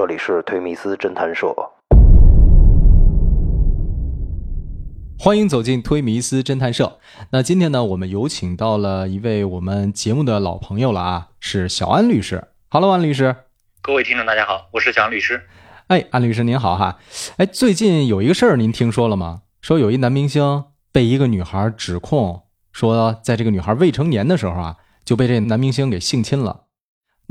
[0.00, 1.54] 这里是推迷斯侦探社。
[5.18, 6.98] 欢迎走进推迷斯侦探社。
[7.32, 12.48] 那今天呢，我们有请到了一位我们节目的老朋友了啊，是小安律师。
[12.70, 13.36] Hello，安律师。
[13.82, 15.42] 各位听众，大家好，我是小安律师。
[15.88, 16.98] 哎，安律师您好哈。
[17.36, 19.42] 哎，最近有一个事儿，您听说了吗？
[19.60, 26.68] 说有一男明星被一个女孩指控，说在这个女孩未成年的时候啊，就被这男明星给性侵了。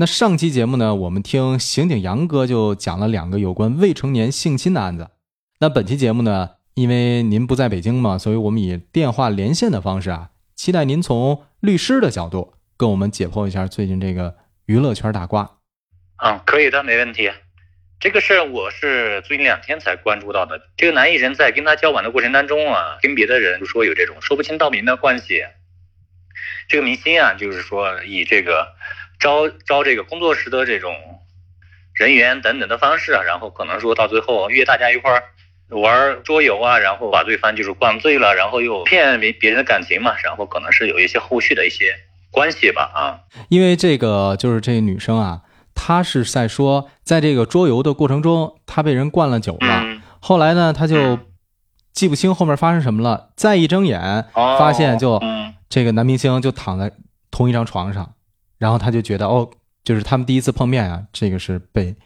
[0.00, 5.10] 那上期节目呢，我们听刑警杨哥就讲了两个有关未成年性侵的案子。
[5.58, 6.52] 那本期节目呢？
[6.72, 15.58] 因为您不在北京嘛，所以我们以电话连线的方式啊，期待您从律师的角度跟我们解剖一下最近这个娱乐圈大瓜。
[16.24, 17.30] 嗯，可以的，没问题。
[17.98, 20.62] 这个事儿我是最近两天才关注到的。
[20.78, 25.42] 这个男艺人，在跟他交往的过程当中啊，跟别的人说有这种说不清道明的关系。
[26.70, 28.66] 这个明星啊，就是说以这个
[29.20, 30.92] 招招这个工作室的这种
[31.94, 35.22] 人员等等的方式啊，然后可能说到最后约大家一块儿。
[35.72, 41.94] 玩桌游啊，然后把对方就是灌醉了，然后又骗别别人的感情嘛，然后可能是有一些后续的一些
[42.32, 43.20] 关系吧啊。
[43.50, 49.84] 因为这个就是这女生啊，她是在说，在这个桌游的过程中，她被人灌了酒了，
[50.18, 51.20] 后来呢，她就
[51.92, 55.22] 记不清后面发生什么了，再一睁眼发现就
[55.68, 56.90] 这个男明星就躺在
[57.30, 58.14] 同一张床上，
[58.60, 59.50] 然后他就觉得哦，
[59.82, 61.96] 就是他们第一次碰面啊，这个是被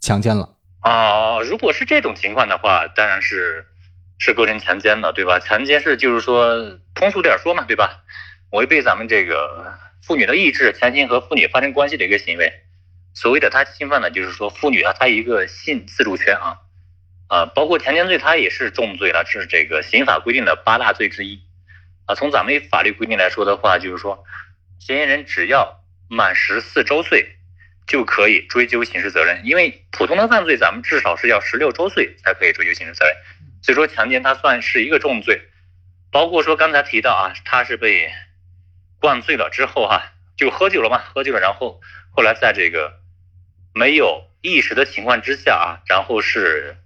[0.00, 0.56] 强奸了。
[0.80, 3.66] 啊，如果是这种情况的话，当然是
[4.18, 5.38] 是构成强奸的，对吧？
[5.38, 8.00] 强奸是就是说通俗点说嘛，对吧？
[8.52, 12.50] 违背咱们这个妇女的意志，强行和妇女发生关系的一个行为。
[13.12, 16.56] 所谓的他侵犯的，就是说妇女啊，她一个性自主权啊，
[17.26, 21.40] 啊，包括强奸罪，它也是重罪了，是这个刑法规定的八大罪之一
[22.06, 22.14] 啊。
[22.14, 24.24] 从咱们法律规定来说的话，就是说
[24.78, 25.77] 嫌疑人只要
[26.08, 27.34] 满十四周岁。
[27.86, 33.16] 就可以追究刑事责任，因为普通的犯罪，咱们至少是要十六周岁才可以追究刑事责任。
[33.62, 35.40] 所以说强奸它算是一个重罪，
[36.12, 38.12] 包括说刚才提到啊，他是被
[39.00, 41.80] 灌醉了之后哈，就喝酒了嘛，喝酒了，然后
[42.10, 43.00] 后来在这个
[43.74, 46.76] 没有意识的情况之下啊，然后是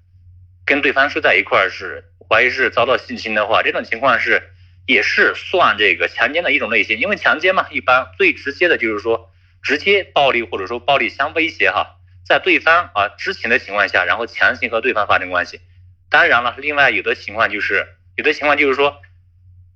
[0.64, 4.52] 跟对方睡在一块儿，是怀疑是遭到性侵的话，这种情况是
[4.87, 9.28] 也是算这个强奸的一种类型，因为强奸嘛，一般最直接的就是说。
[9.65, 11.94] 直接暴力或者说暴力相威胁哈，
[12.26, 15.60] 在对方啊知情的情况下，然后强行和对方发生关系。
[16.10, 19.00] 当然了，另外有的情况就是有的情况就是说，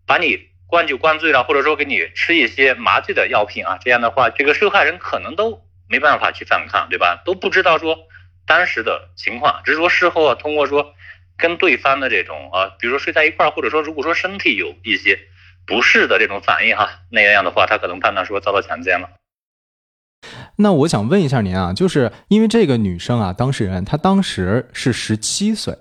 [0.05, 7.23] 把你灌酒灌醉了，或者说给你吃一些麻醉的药品啊，这样的话，这个受害人可能都没办法去反抗，对吧？
[7.25, 7.97] 都不知道说
[8.45, 10.97] 当时的情况，只是说事后啊，通过说
[11.37, 15.19] 跟对方的这种啊，比如说睡在一块儿，或者说如果说身体有一些
[15.67, 19.09] 不适的这种反应哈，那样的话，他可能判断说遭到强奸了。
[20.57, 25.77] 那我想问一下您啊，就是因为这个女生啊，当事人她当时是十七岁，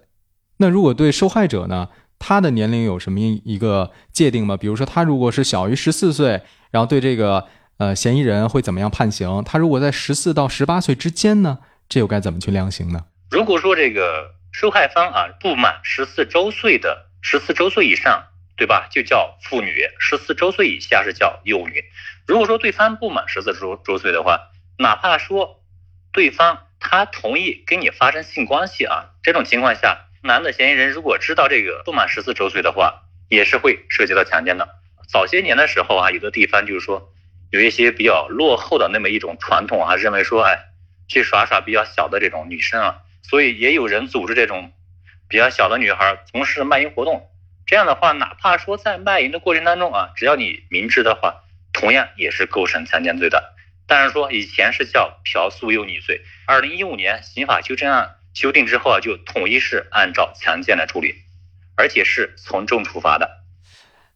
[0.57, 1.89] 那如果对受害者呢，
[2.19, 4.57] 她的年龄有什么一个界定吗？
[4.57, 7.45] 比如说她如果是小于十四岁，然后对这个
[7.77, 9.41] 呃嫌疑人会怎么样判刑？
[9.45, 13.05] 她如果在十四到十八岁之间呢，这又该怎么去量刑呢？
[13.31, 18.87] 如果说这个受害方啊不满十四周岁的，十四周岁以上，对吧？
[18.89, 21.83] 就叫妇女；十四周岁以下是叫幼女。
[22.25, 25.61] 如果说对方不满十四周周岁的话，哪怕说
[26.13, 34.69] 对方他同意跟你发生性关系啊，这种情况下，男的嫌疑人如果知道这个不满十四周岁的话，也是会涉及到强奸的。
[35.09, 37.11] 早些年的时候啊，有的地方就是说
[37.51, 40.59] 有一些比较落后的那么一种传统啊，认为说哎，
[41.09, 42.95] 去耍耍比较小的这种女生啊，
[43.29, 44.71] 所以也有人组织这种
[45.27, 47.27] 比较小的女孩从事卖淫活动。
[47.65, 51.43] 这样的话，哪怕说在卖淫的过程当中啊，只要你明知的话，
[51.73, 53.55] 同样也是构成强奸罪的。
[53.87, 61.15] 但是说以前是叫嫖宿幼女罪，二零一五年刑法修正案修订之后啊，就统一是按照强奸来处理，
[61.75, 63.43] 而且是从重处罚的。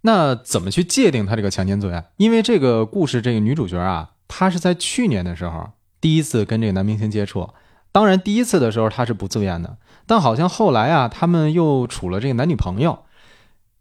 [0.02, 2.06] 那怎么去界定他这个强奸罪啊？
[2.18, 7.53] 因为这个故事这个女主角啊，她是在去年的时候第一次跟这个男明星接触，
[7.91, 13.06] 当然第一次的时候他是不自愿的，但好像后来啊，他们又处了这个男女朋友，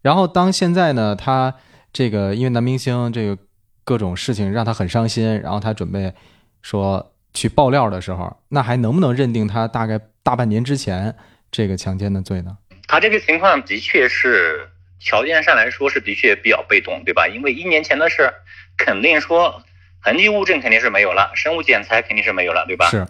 [0.01, 1.55] 然后当现在呢，他
[1.93, 3.37] 这个因为男明星这个。
[3.85, 6.13] 各种事情让他很伤心，然后他准备
[6.61, 11.15] 说去爆料的时候，那还能不能认定他大概大半年之前
[11.49, 12.55] 这个强奸的罪呢？
[12.87, 14.69] 他这个情况的确是
[14.99, 17.27] 条件上来说是的确比较被动，对吧？
[17.27, 18.31] 因为一年前的事，
[18.77, 19.59] 肯定说
[19.99, 22.85] 痕迹物证肯定是没有了，生物检材肯定是没有了，对吧？
[22.91, 23.07] 是。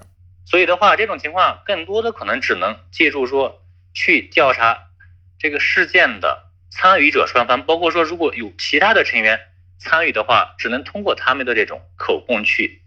[0.50, 3.62] 所以的话，这种情况更多的可能只能借助说
[3.94, 4.80] 去调查
[5.38, 9.40] 这个事件的参与者双方，包括说如果有其他的成员。
[9.82, 12.82] 参与的话，只能通过他们的这种口供去，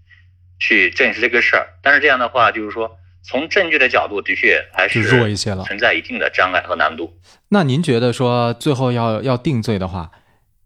[0.60, 1.66] 去证实这个事儿。
[1.82, 5.64] 但是这样的话，就是说从证据的角度，的确还是弱一些了。
[5.64, 7.18] 存在一定的障碍和难度。
[7.48, 10.10] 那您觉得说最后要要定罪的话，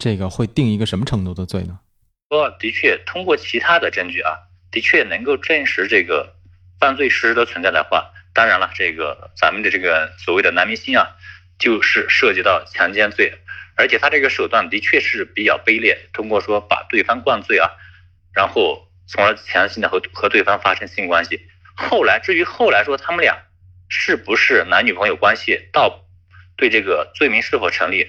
[0.00, 1.78] 这个会定一个什么程度的罪呢？
[2.28, 4.32] 说的确，通过其他的证据啊，
[4.72, 6.34] 的确能够证实这个
[6.78, 11.16] 犯罪事实的存在的话，当然了，这个咱们的这个所谓的男明星啊，
[11.58, 13.32] 就是涉及到强奸罪，
[13.76, 17.70] 而且他这个手段的确是比较卑劣，通过说把对方灌醉啊，
[18.34, 21.40] 然后从而强行的和和对方发生性关系。
[21.74, 23.38] 后来，至于后来说他们俩
[23.88, 26.04] 是不是男女朋友关系，到
[26.56, 28.06] 对这个罪名是否成立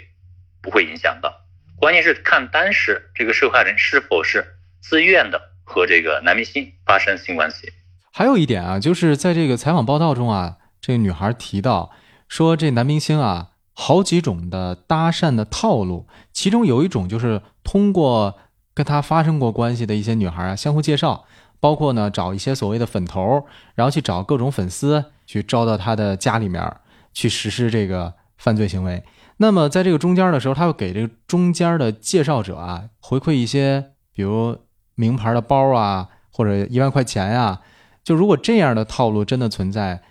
[0.61, 1.45] 不会影响到，
[1.79, 7.71] 关键是看当时这个受害人是否是自愿的和这个男明星发生性关系。
[8.17, 11.91] 还有一点啊，就是在这个采访报道中啊，这个女孩提到
[12.27, 18.33] 说，这男明星啊，好几种的搭讪的套路，其中有一种就是通过
[18.73, 21.25] 跟他发生过关系的一些女孩啊，相互介绍。
[21.59, 26.75] 包括呢，找一些所谓的粉头，然后去找各种粉丝，去招到他的家里面
[27.13, 29.03] 去实施这个犯罪行为。
[29.37, 34.57] 那么在这个中间的时候，他会给这个中间的介绍者啊回馈一些，比如
[34.95, 37.61] 名牌的包啊，或者一万块钱呀。
[38.07, 40.01] 就如果这样的套路真的存在，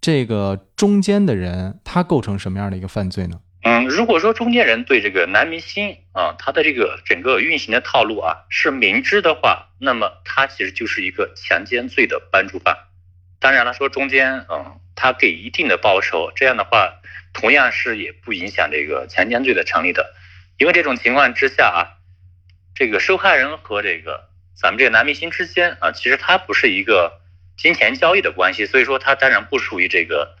[0.00, 3.38] 这个中间的人他构成什么样的一个犯罪呢？
[3.62, 12.74] 嗯，如果说中间人对这个男明星啊，他的这个整个运行的套路啊是明知的话，那么他其实就是一个强奸罪的帮助犯。
[13.38, 16.90] 当然了，说中间嗯，他给一定的报酬，这样的话
[17.34, 20.14] 同样是也不影响这个强奸罪的成立的。
[20.56, 22.00] 因为这种情况之下啊，
[22.74, 27.20] 这个受害人和这个咱们这个男明星之间啊，其实他不是一个
[27.56, 30.36] 金钱交易的关系，所以说他当然不属于这个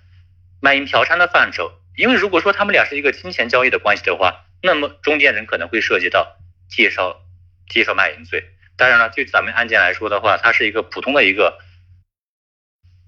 [0.60, 1.72] 卖淫嫖娼的范畴。
[1.96, 6.36] 因为如果说他们俩是一个金钱交易的关系的话，那么中间人可能会涉及到
[6.68, 7.22] 介绍、
[7.68, 8.44] 介绍卖淫罪。
[8.76, 11.58] 当然了，就咱们案件来说的话，它是一个普通的一个，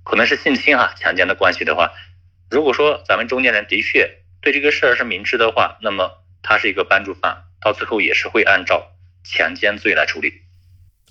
[0.04, 1.92] 可能是性侵啊、强奸的关系的话，
[2.50, 10.32] 如果说咱们中间人的确对这个事儿是明知的话，那么他是一个帮助犯，到最后也是会按照强奸罪来处理。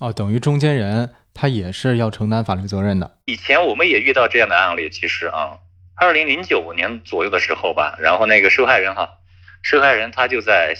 [0.00, 3.18] 哦，等于中间人他也是要承担法律责任的。
[3.26, 5.58] 以前我们也遇到这样的案例，其实啊。
[6.00, 9.18] 二零零九年左右的时候吧，然后那个受害人哈，
[9.62, 10.76] 受害人他就在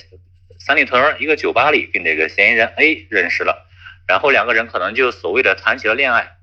[0.61, 3.67] 三里屯一个酒吧里跟这个嫌疑人 A 认识了，
[4.07, 6.37] 然后两个人可能就所谓的谈起了恋爱，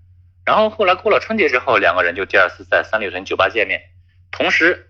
[0.45, 3.81] 然后后来过了春节之后，两个人就第二次在三里屯酒吧见面，
[4.29, 4.89] 同时，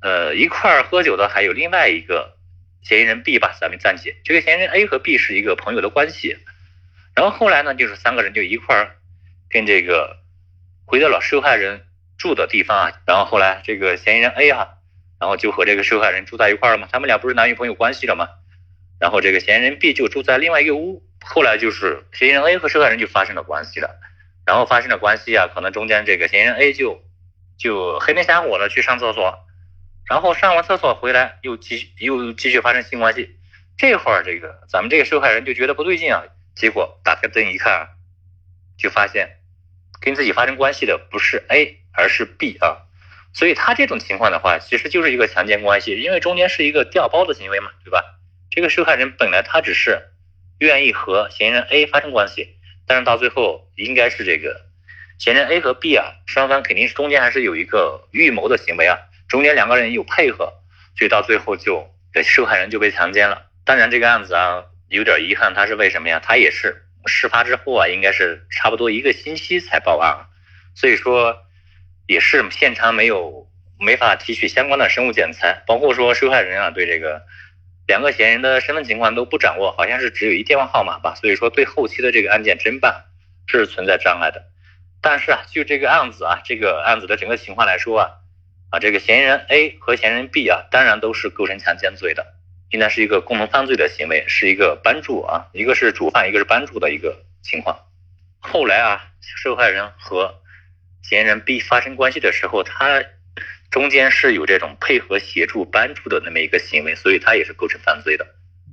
[0.00, 2.36] 呃一块儿喝酒的还有另外一个
[2.82, 6.36] 嫌疑人 B 吧，咱们暂且这个嫌疑人 A 和 B 是一个朋友的关系，
[7.18, 8.94] 然后后来呢，就是三个人就一块儿
[9.50, 10.18] 跟这个
[10.86, 11.84] 回到了受害人。
[12.16, 14.70] 住的地方啊，然后后来这个嫌疑人 A 啊，
[15.20, 18.28] 然后就和这个受害人住在一块儿了嘛，他们俩不是男女朋友关系了嘛？
[18.98, 24.00] 然后这个嫌疑人 B 就住在另外一个屋，后来就是嫌疑人 A 和受害人就发生了关系了，
[24.44, 27.04] 然后发生了关系啊，可能中间这个嫌疑人 A 就
[27.56, 29.38] 就黑灯瞎火的去上厕所，
[30.10, 33.36] 然后上完厕所回来又继又继续发生性关系，
[33.76, 36.24] 这会儿这个咱们这个受害人就觉得不对劲啊，
[36.58, 37.88] 结果打开灯一看，
[38.76, 39.38] 就发现
[40.02, 41.76] 跟自己发生关系的不是 A。
[42.00, 42.86] 而是 B 啊，
[43.32, 48.04] 所以他这种情况的话，其实就是一个强奸关系，因为中间是一个调包的行为嘛，对吧？
[48.52, 50.00] 这个受害人本来他只是
[50.60, 52.56] 愿意和嫌疑人 A 发生关系，
[52.86, 54.60] 但是到最后应该是这个
[55.18, 58.96] 嫌疑人 A 和 B 啊，双方肯定是中间还是有一个预谋的行为啊，
[59.28, 60.52] 中间两个人有配合，
[60.96, 61.90] 所以到最后就
[62.22, 63.50] 受害人就被强奸了。
[63.64, 66.20] 当然这个案子啊有点遗憾，他是为什么呀？
[66.22, 70.26] 他也是事发之后啊，应该是差不多一个星期才报案，
[70.74, 71.44] 所以说。
[72.10, 73.46] 也是现场没有
[73.78, 77.20] 没法提取相关的生物检材，包括说受害人啊对这个
[77.86, 83.04] 两个嫌疑人的身份情况都不掌握，好像是只有一电话号码吧，所以说对后期的这个案件侦办
[83.46, 84.42] 是存在障碍的。
[85.02, 88.10] 但是啊，就这个案子啊，这个案子的整个情况来说啊，
[88.70, 92.24] 啊这个嫌疑人 A 和嫌疑人 B 啊，当然都是构成强奸罪的，
[92.70, 97.78] 应该是一个共同犯罪的行为，是一个帮助啊，一个是主犯，一个是帮助的一个情况。
[98.40, 100.34] 后来啊，受害人和
[101.02, 103.02] 嫌疑人 B 发生关系的时候，他
[103.70, 108.26] 中间是有这种配合、协助、帮助的那么一个行为，所以他也是构成犯罪的，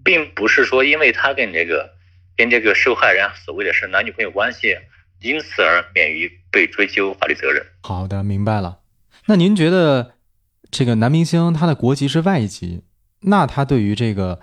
[0.03, 1.95] 并不是说因为他跟这个
[2.37, 4.77] 跟这个受害人所谓的是男女朋友关系，
[5.21, 7.65] 因此而免于被追究法律责任。
[7.81, 8.79] 好的，明白了。
[9.27, 10.13] 那您觉得
[10.69, 12.83] 这个男明星他的国籍是外籍，
[13.25, 14.39] 那他对于这个？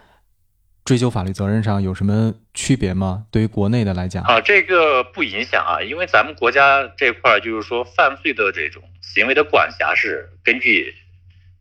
[0.85, 3.25] 追究法律责任上有什么区别吗？
[3.31, 10.93] 对于国内的来讲，啊，这个不影响啊，因为咱们国家这块就是说犯罪的这种行为的管辖是根据，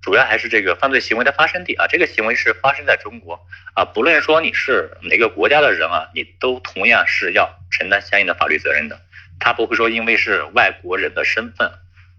[0.01, 3.39] 主要还是这个犯罪行为的发生地啊，这个行为是发生在中国
[3.75, 8.99] 啊，不论说你是哪个国家的人啊，你都同样是要承担相应的法律责任的。
[9.39, 11.71] 他不会说因为是外国人的身份，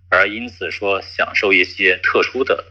[0.08, 2.64] 而因此说享受一些特殊的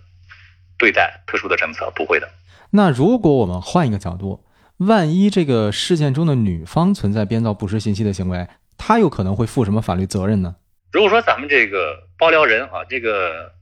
[0.82, 2.28] 对待、特殊的政策，不会的。
[2.72, 4.44] 那如果我们换一个角度，
[4.78, 8.48] 万一这个事件中的女方存在编造不实信息的行为，
[8.80, 10.56] 她有可能会负什么法律责任呢？
[10.92, 13.54] 如果说咱们这个爆料人啊，这个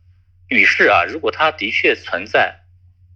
[0.50, 2.62] 女士啊，如果她的确存在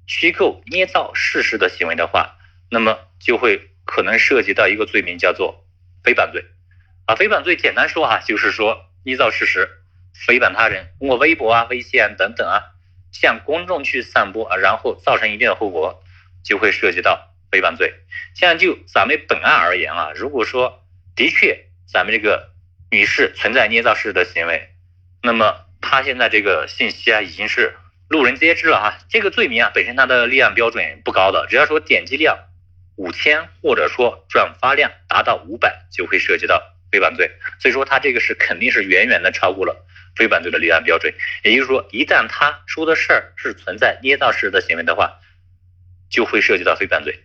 [0.05, 2.35] 虚构、捏造事实的行为的话，
[2.69, 5.63] 那么就会可能涉及到一个罪名，叫做
[6.03, 6.43] 诽谤罪。
[7.05, 9.69] 啊，诽谤罪简单说啊，就是说捏造事实、
[10.27, 12.72] 诽谤他人，通过微博啊、微信啊等等啊，
[13.13, 16.03] 向公众去散播啊，然后造成一定的后果，
[16.43, 17.93] 就会涉及到诽谤罪。
[18.35, 20.83] 现在就咱们本案而言啊，如果说
[21.15, 22.51] 的确咱们这个。
[22.93, 24.69] 女士存在捏造事实的行为，
[25.23, 27.75] 那么她现在这个信息啊已经是
[28.07, 28.99] 路人皆知了哈。
[29.09, 32.37] 这个罪名啊本身它的立案标准不高的，只要说点击量
[32.95, 37.31] 五千或者说转发量达到五百，就会涉及到诽谤罪。
[37.57, 39.83] 所以说他这个是肯定是远远的超过了
[40.15, 41.13] 诽谤罪的立案标准。
[41.43, 45.13] 也就是说，一旦他说的事儿是存在捏造事实的行为的话，
[46.09, 47.23] 就会涉及到非犯罪。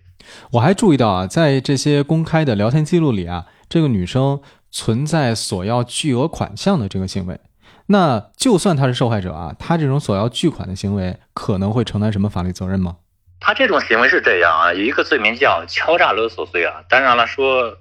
[0.53, 4.41] 我还注意到啊，在这些公开的聊天记录里啊，这个女生。
[4.71, 7.41] 存在索要巨额款项的这个行为，
[7.87, 12.99] 那就算她是受害者啊，她这种索要巨款的行为可能会承担什么法律责任吗？
[13.41, 16.85] 她这种行为是这样啊，有一个罪名叫敲诈勒索罪啊。
[16.91, 17.79] 当然了，说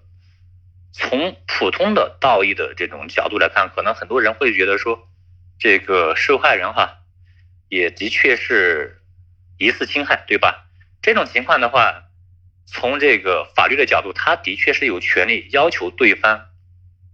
[0.99, 5.07] 从普通的道义的这种角度来看，可能很多人会觉得说，
[5.59, 6.97] 这个受害人哈，
[7.69, 9.01] 也的确是
[9.57, 10.67] 疑似侵害，对吧？
[11.01, 12.03] 这种情况的话，
[12.65, 16.45] 从这个法律的角度，他的确是有权利要求对方。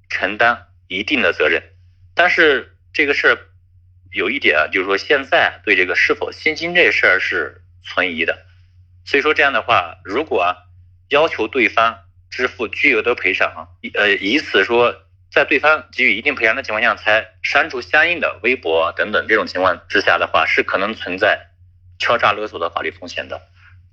[0.10, 1.64] 承担一定的责任，
[2.14, 3.38] 但是这个事儿
[4.12, 8.46] 有一点啊，就是说现在对这个是否现金这事儿是存疑的，
[9.06, 10.56] 所以说这样的话，如果
[11.10, 12.03] 要求对方
[12.34, 14.94] 支付巨额的赔偿啊，呃，以此说
[15.32, 21.40] 在对方给予一定赔偿的情况下才删除相应的微博等等这种情况之下的话，是可能存在
[22.00, 23.40] 敲诈勒索的法律风险的，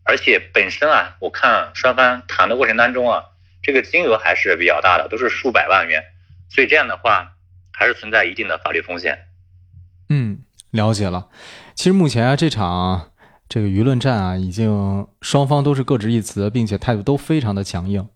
[0.04, 3.24] 而且本身啊，我看双方谈的过程当中啊。
[3.62, 6.02] 这个金额还是比较大的，都是数百万元，
[6.48, 7.36] 所以这样的话
[7.72, 9.26] 还是存在一定的法律风险。
[10.08, 10.38] 嗯，
[10.70, 11.28] 了解了。
[11.74, 13.12] 其实目前啊，这场
[13.50, 18.08] 这个舆论战啊，已经双方都是各执一词，并且态度都非常的强硬。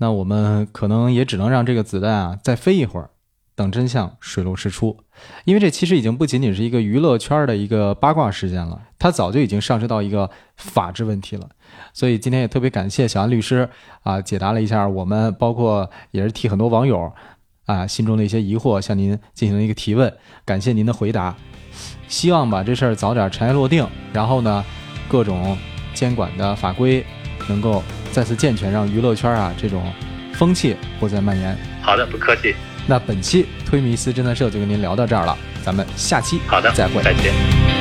[0.00, 3.08] 那我们可能也只能让这个子弹啊再飞一会儿。
[3.56, 4.96] 等真相水落石出，
[5.44, 11.46] 因为这其实已经不仅仅是一个娱乐圈的一个八卦事件了，它早就已经上升到一个法治问题了。
[11.92, 13.68] 所以今天也特别感谢小安律师
[14.02, 17.12] 啊，解答了一下我们，包括也是替很多网友
[17.66, 20.10] 啊心中的一些疑惑向您进行了一个提问，
[20.46, 21.36] 感谢您的回答。
[22.08, 24.64] 希望把这事儿早点尘埃落定，然后呢，
[25.06, 25.54] 各种
[25.92, 27.04] 监管的法规
[27.50, 29.92] 能够再次健全，让娱乐圈啊这种
[30.32, 31.56] 风气不再蔓延。
[31.82, 32.54] 好的，不客气。
[32.86, 37.79] 那本期推迷思侦探社就跟您聊到这儿了，咱们下期好的再会，再见。